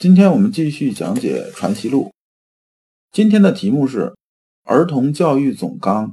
[0.00, 2.04] 今天我们继续讲解《传习录》。
[3.12, 4.06] 今天的题目是
[4.64, 6.08] 《儿童教育总纲》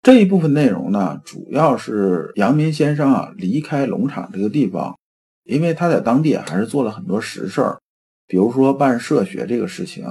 [0.00, 4.98] 这一部分内容呢，主要是阳明先生啊离开龙场这个地方，
[5.44, 7.78] 因为他在当地还是做了很多实事儿，
[8.26, 10.06] 比如说办社学这个事情。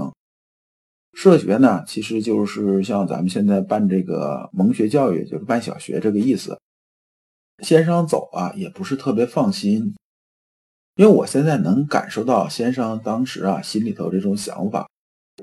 [1.13, 6.55] 社学呢，其实就是像咱们现在办这个蒙学教育，就是办小学这个意思。
[7.63, 9.95] 先生走啊，也不是特别放心，
[10.97, 14.89] 因为我现在能感受到先生当时啊心里头这种想法。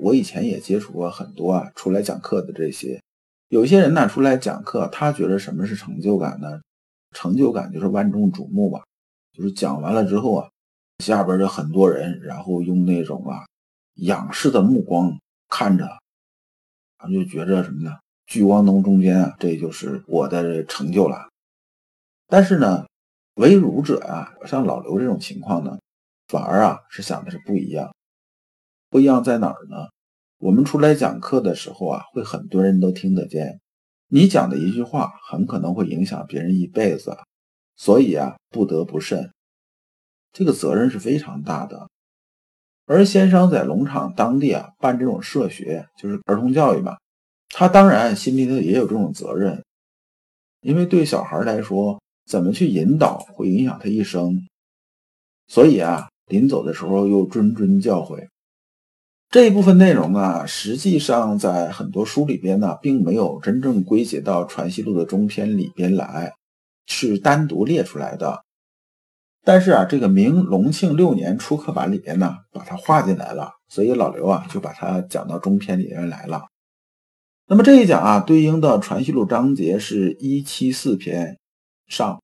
[0.01, 3.01] 我以前也接触过很多啊出来讲课的这些，
[3.47, 6.59] 有些人呢出来讲课，他觉得什么是成就感呢？
[7.13, 8.83] 成就感就是万众瞩目吧，
[9.31, 10.49] 就是讲完了之后啊，
[10.99, 13.45] 下边的很多人，然后用那种啊
[13.95, 15.17] 仰视的目光。
[15.47, 15.87] 看着，
[16.97, 17.97] 他就觉着什么呢？
[18.25, 21.29] 聚光灯中间啊，这就是我的成就了。
[22.27, 22.85] 但是呢，
[23.35, 25.77] 为儒者啊，像老刘这种情况呢，
[26.27, 27.93] 反而啊是想的是不一样。
[28.89, 29.87] 不一样在哪儿呢？
[30.37, 33.59] 我们出来讲课的时候啊，会很多人都听得见，
[34.07, 37.17] 你讲的一句话很可能会影响别人一辈子，
[37.75, 39.31] 所以啊，不得不慎，
[40.31, 41.89] 这个责任是非常大的。
[42.85, 46.95] 而先生在龙场当地啊办这种社学，就是儿童教育嘛，
[47.49, 49.63] 他当然心里头也有这种责任，
[50.61, 54.47] 因为对小孩来说，怎么去引导会影响他一生，
[55.47, 58.27] 所以啊，临走的时候又谆谆教诲。
[59.29, 66.33] 这一部分内容啊，实际上在很多书里边呢，并没有真正归结到《传习录》的中篇里边来，
[66.85, 68.43] 是单独列出来的。
[69.43, 76.43] 但是啊，这个明隆庆六年初刻版里边呢，把它划进来了，所以老刘啊就把它讲到中篇里边来了。
[77.47, 81.37] 那么这一讲啊，对应的传习录章节是一七四篇
[81.87, 82.21] 上。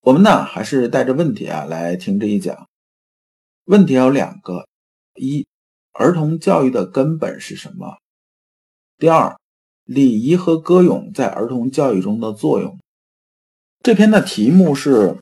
[0.00, 2.68] 我们呢还是带着问题啊来听这一讲。
[3.64, 4.66] 问题有两个：
[5.14, 5.46] 一，
[5.92, 7.98] 儿童教育的根本是什么？
[8.96, 9.36] 第二，
[9.84, 12.78] 礼仪和歌咏在儿童教育中的作用。
[13.82, 15.18] 这篇的题目是。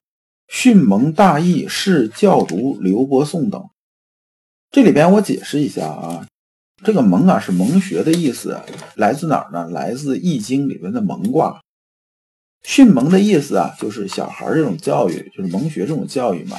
[0.49, 3.69] 训蒙大义是教读刘伯颂等，
[4.71, 6.29] 这里边我解释一下啊，
[6.85, 8.57] 这个蒙啊是蒙学的意思，
[8.95, 9.69] 来自哪儿呢？
[9.71, 11.61] 来自易经里面的蒙卦。
[12.67, 16.59] 训蒙的意思啊，就是小孩这种教育，就是蒙学这种教育嘛。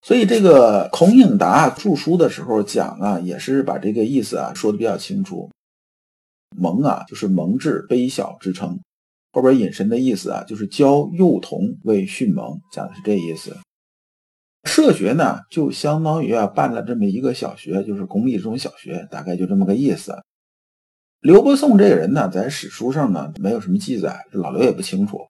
[0.00, 5.50] 所以这个孔颖达著书的时候讲啊，也是把这个意思啊说的比较清楚。
[6.56, 8.80] 蒙啊，就是蒙智卑小之称。
[9.30, 13.54] 后边引申的意思啊，就是教幼童为训蒙，讲的是这意思。
[14.64, 20.16] 社学呢，就相当于啊办了这么一个小学，就是公立中小学，大概就这么个意思。
[21.24, 25.26] 刘伯颂这个人呢，在史书上呢没有什么记载，老刘也不清楚。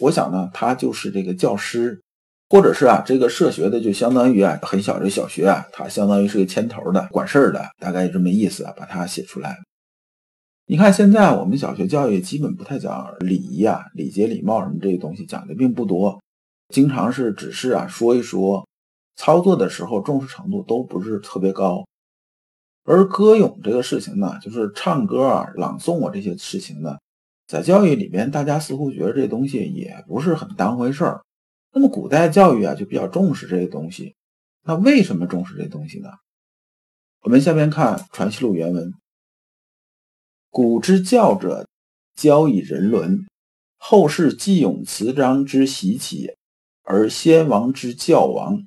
[0.00, 2.00] 我想呢，他就是这个教师，
[2.48, 9.58] 或者是啊这个社学的，就相当于啊很小这小学啊，他相当于是个牵头的、管事儿的，大概这么意思啊，把它写出来。
[10.64, 16.18] 你看，现在我们小学教育基本不太讲礼仪啊、礼节、礼貌什么这些东西，讲的并不多，
[16.72, 18.66] 经常是只是啊说一说，
[19.16, 21.84] 操作的时候重视程度都不是特别高。
[22.86, 26.96] 而歌咏这个事情呢，就是唱歌啊、朗诵啊这些事情呢，
[27.48, 31.22] 在教育里边，大家似乎觉得这东西也不是很当回事儿。
[31.72, 34.14] 那么古代教育啊，就比较重视这些东西。
[34.62, 36.10] 那为什么重视这东西呢？
[37.22, 38.94] 我们下面看《传习录》原文。
[40.48, 41.66] 古之教者，
[42.14, 43.26] 教以人伦；
[43.78, 46.34] 后世既咏词章之习起，
[46.82, 48.64] 而先王之教亡。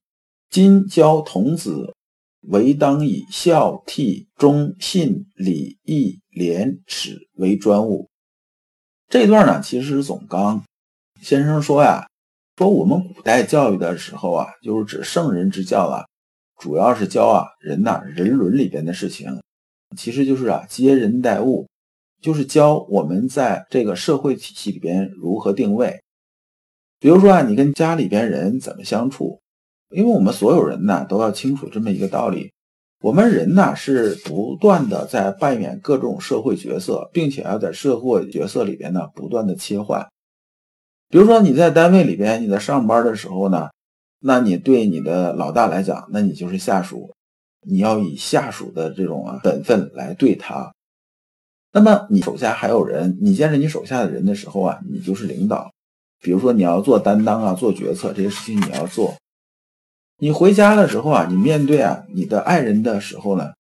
[0.50, 1.96] 今教童子，
[2.42, 8.10] 唯当以孝悌忠信礼义廉耻为专务。
[9.08, 10.64] 这段呢，其实是总纲。
[11.22, 12.08] 先生说呀，
[12.58, 16.06] 说我们古代教育的时候啊，就是指圣人之教啊，
[16.58, 19.42] 主要是教啊人呐人伦里边的事情，
[19.98, 21.68] 其实就是啊接人待物。
[22.22, 26.02] 就是教我们在这个社会体系里边如何定位，
[27.00, 29.39] 比如说啊，你跟家里边人怎么相处？
[29.90, 32.52] 因为我们所有人呢都要清楚这么一个道理：
[33.02, 40.08] 我们人呢是不断的在扮演各种社会角色，并且要在社会角色里边呢不断的切换。
[41.10, 43.70] 比如说你在单位里边，你在上班的时候呢，
[44.20, 47.12] 那你对你的老大来讲，那你就是下属，
[47.68, 50.72] 你要以下属的这种啊本分来对他。
[51.72, 55.72] 那么你手下还有人，你见着你手下的人的时候啊，你就是领导。
[56.22, 59.16] 比如说你要做担当啊，做决策这些事情你要做。
[60.22, 63.54] 你回家的时候啊，你面对啊你的爱人的时候呢，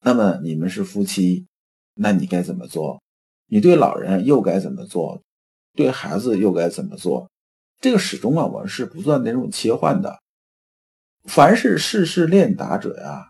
[0.00, 1.46] 那么你们是夫妻，
[1.94, 3.02] 那你该怎么做？
[3.48, 5.22] 你对老人又该怎么做？
[5.74, 7.30] 对孩子又该怎么做？
[7.82, 10.18] 这个始终啊，我们是不断的这种切换的。
[11.24, 13.28] 凡是事事练达者呀，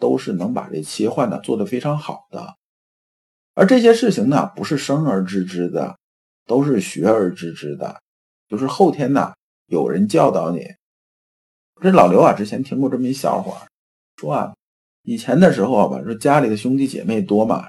[0.00, 2.56] 都是能把这切换呢做得非常好的。
[3.54, 5.96] 而这些事情呢，不是生而知之的，
[6.46, 8.00] 都是学而知之的，
[8.48, 9.32] 就是后天呢
[9.66, 10.66] 有人教导你。
[11.82, 13.66] 这老刘啊，之前听过这么一笑话，
[14.16, 14.54] 说啊，
[15.02, 17.68] 以前的时候吧，说家里的兄弟姐妹多嘛，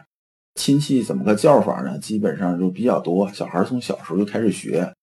[0.56, 1.98] 亲戚怎么个叫法呢？
[2.00, 4.94] 基本上就比较多，小孩从小时候就开始学。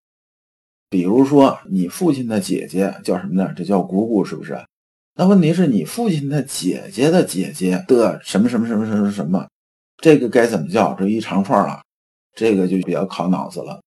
[0.88, 3.52] 比如说，你父亲的姐姐叫什么呢？
[3.56, 4.58] 这叫姑姑，是不是？
[5.14, 9.46] 那问题是你父亲的姐姐的姐姐的什么什么什么什么什么？
[9.98, 10.94] 这个该怎么叫？
[10.94, 11.82] 这一长串啊，
[12.34, 13.80] 这个就比较考脑子了。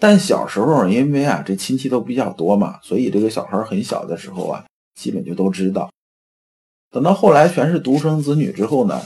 [0.00, 4.64] 但小时候，因为啊，这亲戚都比较多嘛，所以这个小孩很小的时候啊，
[4.94, 5.92] 基本就都知道。
[6.90, 9.00] 等到后来全是独生子女之后呢，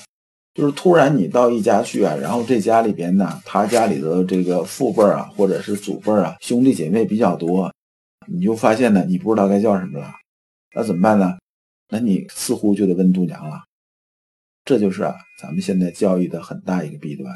[0.54, 7.74] 就是突然你到一家去啊，然后这家里边呢，他家里的这个父辈啊，或者是祖辈啊，兄弟姐妹比较多，
[8.28, 10.14] 你就发现呢，你不知道该叫什么了。
[10.76, 11.36] 那怎么办呢？
[11.88, 13.64] 那你似乎就得问度娘了。
[14.64, 17.34] 这就是啊，咱们现在教育的很大一个弊端。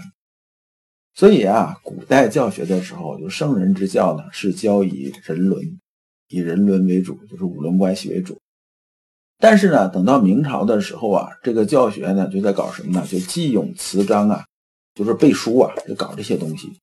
[1.18, 5.80] 所以啊，古代教学的时候，就圣人之教呢，是教以人伦，
[6.28, 8.38] 以人伦为主，就是五伦关系为主。
[9.36, 13.04] 但是呢，等到明朝的时候啊，这个教学呢，就在搞什么呢？
[13.04, 14.44] 就记咏词章啊，
[14.94, 16.78] 就是背书啊，就搞这些东西。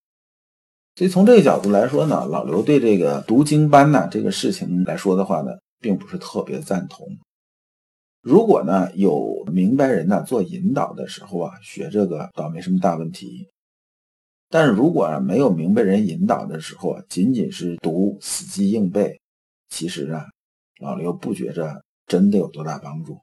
[0.98, 7.08] 所以从这个角度来说呢，老刘对这个读经班呢这个事情来说的话呢，并不是特别赞同。
[8.22, 13.48] 如果呢有明白人呢做引导的时候啊，学这个倒没什么大问题。
[14.56, 19.20] 但是如果没有明白人引导的时候啊，仅仅是读死记硬背，
[19.68, 20.28] 其实啊，
[20.80, 23.20] 老刘不觉着真的有多大帮助。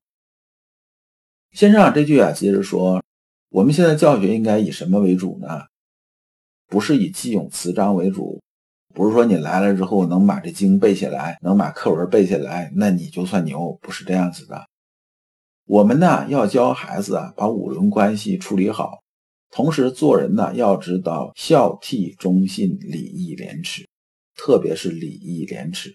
[1.53, 3.03] 先生啊，这句啊，接着说，
[3.49, 5.63] 我们现在教学应该以什么为主呢？
[6.67, 8.39] 不是以记咏词章为主，
[8.93, 14.67] 不是说你来了之后能把这经背下来，能把课文背下来，那你就算牛，不是这样子的。
[15.65, 19.02] 我们呢要教孩子啊，把五伦关系处理好，
[19.53, 23.87] 同时做人呢要知道孝悌忠信礼义廉耻，
[24.35, 25.95] 特别是礼义廉耻，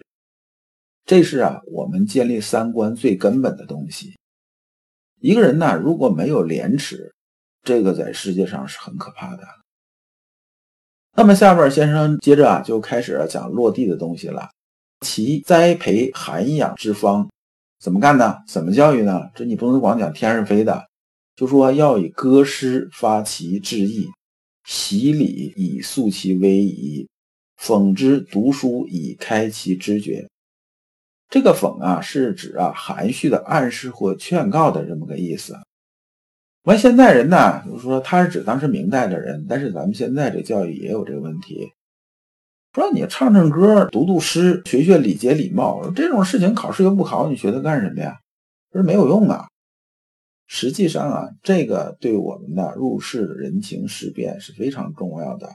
[1.06, 4.16] 这是啊我们建立三观最根本的东西。
[5.20, 7.12] 一个人呢如果没有廉耻，
[7.64, 9.44] 这个在世界上是很可怕的。
[11.16, 14.52] 那么下边先生接着啊就开始讲落地的东西了，
[15.02, 17.28] 其栽培涵养之方。
[17.80, 18.38] 怎么干呢？
[18.48, 19.30] 怎么教育呢？
[19.36, 20.87] 这你不能光讲天上飞的，
[21.38, 24.10] 就说要以歌诗发其志意，
[24.66, 27.08] 习礼以肃其威仪，
[27.62, 30.28] 讽之读书以开其知觉。
[31.30, 35.56] 这个讽啊，是指啊含蓄的暗示或劝告的这么个意思。
[36.64, 41.72] 完，现代人呢，就是说他是指当时明代的人，但是咱们现在这教育也有这个问题。
[42.74, 48.18] 说你唱唱歌、读读诗、学学礼节礼貌，这种事情考试又不考，你学它干什么呀？
[48.72, 49.48] 这是没有用啊！
[50.48, 55.50] 实际上啊，这个对我们的入世人情世变是非常重要的。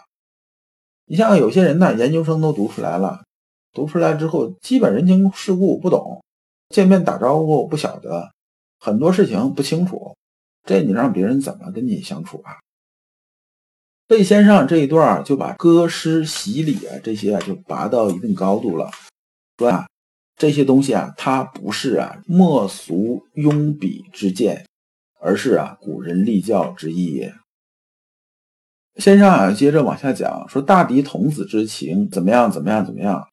[1.07, 3.25] 你像有些人呢，研究生都读出来了，
[3.73, 6.23] 读出来之后，基本人情世故不懂，
[6.69, 8.31] 见面打招呼不晓得，
[8.79, 10.15] 很多事情不清楚，
[10.65, 12.57] 这你让别人怎么跟你相处啊？
[14.09, 18.91] 魏先生这一段，就把歌诗习礼啊这些啊就拔到一定高度了，
[19.57, 19.87] 说啊
[20.37, 24.67] 这些东西啊，它不是啊墨俗庸鄙之见，
[25.23, 27.33] 而是啊古人立教之意也。
[28.97, 33.26] 先生啊接着往下讲，说大敌童子之情怎么样怎么样怎么样，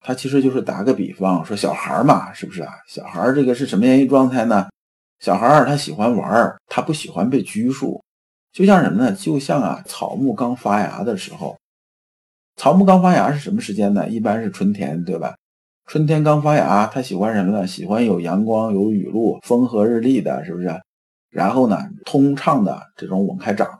[0.00, 2.72] 他其实就是打个比方，说小孩嘛，是不是啊？
[2.88, 4.66] 小孩这个是什么样一状态呢？
[5.20, 8.02] 小孩他喜欢玩，他不喜欢被拘束。
[8.52, 9.12] 就像什么呢？
[9.12, 11.56] 就像啊，草木刚发芽的时候，
[12.56, 14.08] 草木刚发芽是什么时间呢？
[14.08, 15.36] 一般是春天，对吧？
[15.86, 17.66] 春天刚发芽，他喜欢什么呢？
[17.66, 20.68] 喜欢有阳光、有雨露、风和日丽的，是不是？
[21.34, 23.78] 然后呢，通畅的这种往开长。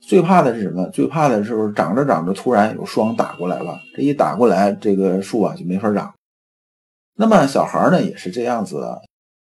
[0.00, 0.86] 最怕的是什么？
[0.90, 3.80] 最怕的是不是长着长着，突然有霜打过来了。
[3.94, 6.14] 这一打过来，这个树啊就没法长。
[7.16, 8.86] 那么小孩呢，也是这样子。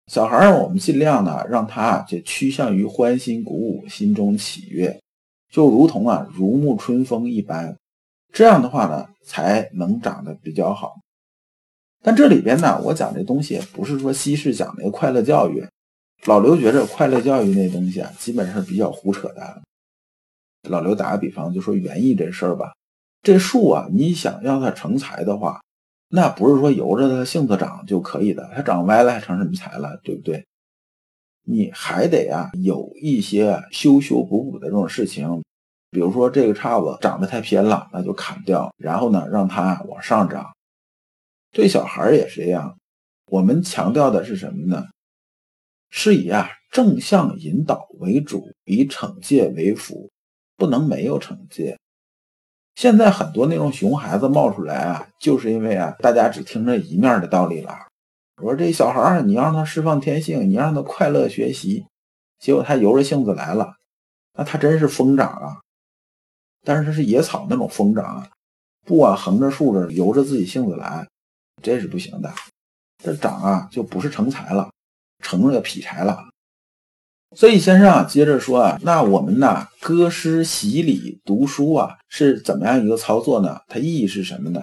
[0.06, 5.00] 小孩，我们尽量呢，让他就趋向于欢欣鼓舞，心中喜悦，
[5.52, 7.76] 就如同啊如沐春风一般。
[8.32, 10.94] 这样的话呢，才能长得比较好。
[12.02, 15.66] 但这里边呢，我讲这东西不是说西式讲那个快乐教育，
[16.26, 19.62] 老刘觉着快乐教育那东西啊，基本上是比较胡扯的。
[20.68, 22.74] 老刘打个比方，就说园艺这事儿吧，
[23.22, 25.62] 这树啊，你想要它成材的话，
[26.08, 30.44] 那不是说由着它性子长就可以的，它长歪了还成什么材了，对不对？
[31.44, 35.44] 你还得啊有一些修修补补的这种事情，
[35.92, 40.44] 比如说这个叉子长得太偏了，那就砍掉，然后呢让它往上长。
[41.52, 42.76] 对小孩也是一样，
[43.30, 44.88] 我们强调的是什么呢？
[45.98, 50.10] 是以啊正向引导为主，以惩戒为辅，
[50.54, 51.78] 不能没有惩戒。
[52.74, 57.74] 现在很多那种熊孩子冒出来啊，就是因为啊大家只听着一面的道理了。
[58.42, 61.86] 我说这小孩儿，你让他释放天性，你让他快乐学习，
[62.38, 63.72] 结果他由着性子来了，
[64.34, 65.56] 那他真是疯长啊！
[66.62, 68.28] 但是他是野草那种疯长啊，
[68.84, 71.08] 不管横着竖着，由着自己性子来。
[71.62, 72.30] 这是不行的，
[73.02, 74.68] 这长啊就不是成材了，
[75.20, 76.24] 成了个劈柴了。
[77.34, 83.60] 所以先生啊，接着说啊，那我们呢歌诗习礼读书啊是怎么样一个操作呢？
[83.68, 84.62] 它意义是什么呢？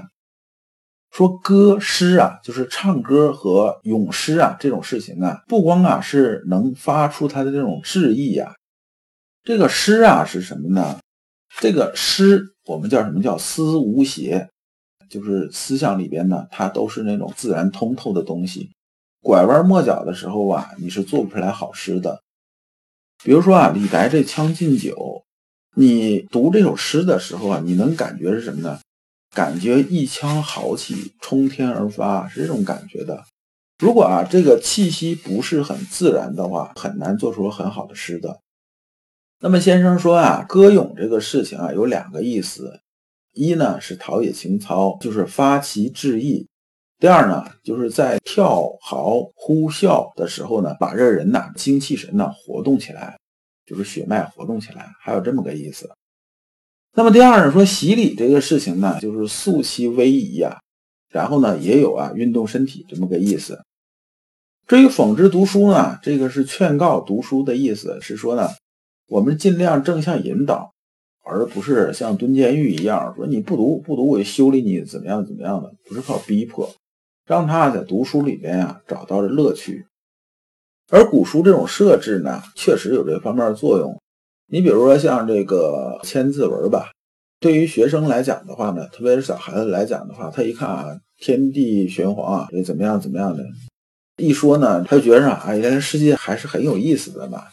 [1.12, 8.54] 说歌诗啊，就是唱歌和咏诗啊这种事情啊，不光啊是能发出它的这种志意啊，
[9.44, 11.00] 这个诗啊是什么呢？
[11.60, 14.50] 这个诗我们叫什么叫思无邪。
[15.10, 18.72] 就是思想里边呢，它都是那种自然通透的东西，
[19.24, 22.22] 拐弯抹角的时候啊，你是做不出来好诗的。
[23.24, 24.94] 比如说啊，李白这《将进酒》，
[25.76, 28.80] 你读这首诗的时候啊，你能感觉是什么呢？
[29.34, 33.24] 感觉一腔豪气冲天而发，是这种感觉的。
[33.80, 38.42] 如果啊，这个气息不是很自然的话，很难做出很好的诗的。
[39.40, 42.82] 那么先生说啊，歌咏这个事情啊，有两个意思。
[43.34, 46.46] 一呢是陶冶情操，就是发其志意；
[47.04, 53.20] 第二呢，就是在跳嚎呼啸的时候呢，把这人呐精气神呐活动起来，
[53.66, 55.92] 就是血脉活动起来，还有这么个意思。
[56.94, 60.62] 那么第二呢，说洗礼这个事情呢，就是肃其威仪呀，
[61.10, 63.62] 然后呢也有啊运动身体这么个意思。
[64.66, 68.48] 至于讽之读书呢，这个是劝告读书的意思，是说呢，
[69.10, 70.72] 我们尽量正向引导。
[71.26, 76.70] 而不是像蹲监狱一样说你不读不读我就修理你怎么样怎么样的，不是靠逼迫，
[77.26, 79.86] 让他在读书里边啊找到了乐趣。
[80.90, 84.00] 而古书这种设置呢，确实有这方面的作用。
[84.48, 86.92] 你比如说像这个千字文吧，
[87.40, 93.44] 对于学生来讲的话呢，特别是小孩子来讲的话，他一看啊天地玄黄啊，这怎么样怎么样的，
[94.18, 97.44] 一说呢，他就觉着啊，原来世界还是很有意思的嘛，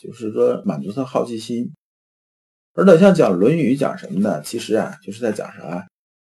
[0.00, 1.70] 就是说满足他好奇心。
[2.74, 4.40] 而且像讲《论语》讲什么呢？
[4.42, 5.86] 其实啊，就是在讲啥？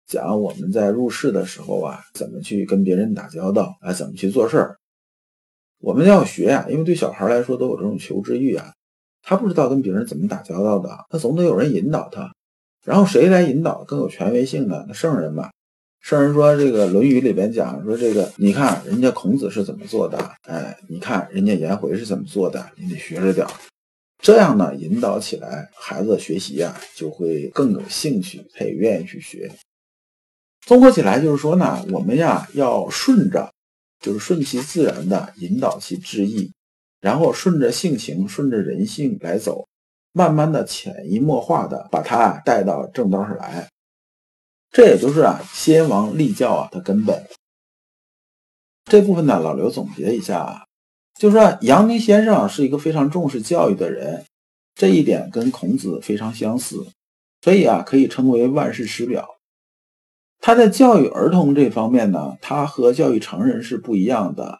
[0.08, 4.78] 讲我们在入世的时候啊，怎么去跟别人打交道啊，怎么去做事儿。
[5.80, 8.74] 我们要学呀，因为对小孩来说都有这种求知欲啊。
[9.22, 12.32] 他不知道跟别人怎么打交道的，他总得有人引导他。
[12.86, 14.86] 然后谁来引导更有权威性呢？
[14.88, 15.50] 那圣人嘛。
[16.00, 23.52] 圣人说这个《论语》里边讲说这个，你看人家孔子是怎么做的，哎，你看人家颜回是怎么做的，你得学着点儿。
[24.20, 29.52] 这样呢，引导起来，孩子学习啊，就会更有兴趣，他也愿意去学。
[30.68, 33.54] 综合起来就是说呢，我们呀要顺着，
[34.02, 36.52] 就是顺其自然的引导其志意，
[37.00, 39.66] 然后顺着性情、顺着人性来走，
[40.12, 43.70] 慢慢的潜移默化的把他带到正道上来。
[44.70, 47.26] 这也就是啊，先王立教啊的根本。
[48.84, 50.64] 这部分呢，老刘总结一下啊。
[51.18, 54.26] 就说阳明先生是一个非常重视教育的人，
[54.76, 56.86] 这一点跟孔子非常相似，
[57.42, 59.37] 所以啊，可以称为万世师表。
[60.40, 64.60] 他在教育儿童这方面呢，他和教育成人是不一样的。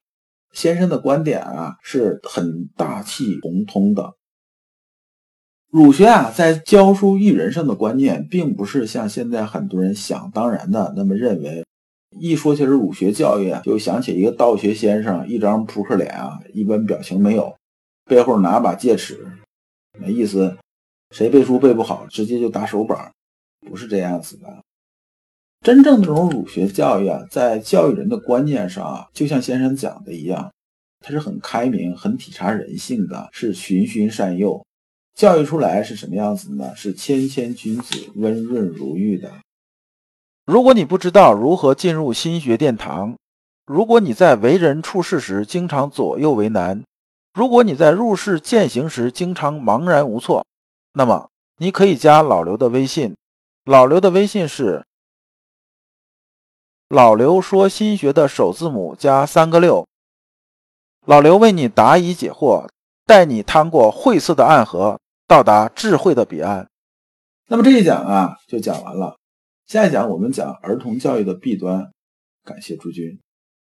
[0.52, 4.14] 先生的观点啊，是很大气宏通的。
[5.70, 11.64] 儒学啊，在教书育人上的观念，并不是像现在很多人想当然的那么认为。
[12.20, 17.54] 一说起是儒学教育啊，就想起一个道学先生，一张扑克脸啊，一般表情没有，
[18.06, 19.28] 背后拿把戒尺，
[20.00, 20.58] 那意思，
[21.12, 23.12] 谁背书背不好，直接就打手板，
[23.70, 24.64] 不是这样子的。
[25.62, 30.50] 真正的这种儒学教育啊，在教育人的观念上啊，就像先生讲的一样，
[31.02, 34.64] 它是很开明、很体察人性的，是循循善诱，
[35.16, 36.74] 教育出来是什么样子呢？
[36.76, 39.30] 是谦谦君子，温润如玉的。
[40.46, 43.18] 如果你不知道如何进入心学殿堂，
[43.66, 46.82] 如果你在为人处事时经常左右为难，
[47.34, 50.46] 如果你在入世践行时经常茫然无措，
[50.94, 53.14] 那么你可以加老刘的微信，
[53.66, 54.87] 老刘的微信是。
[56.90, 59.86] 老刘说新学的首字母加三个六。
[61.06, 62.70] 老刘为你答疑解惑，
[63.06, 66.70] 带你趟过晦涩的暗河，到达智慧的彼岸。
[67.48, 69.18] 那么这一讲啊，就讲完了。
[69.66, 71.92] 下一讲我们讲儿童教育的弊端。
[72.46, 73.20] 感谢诸君。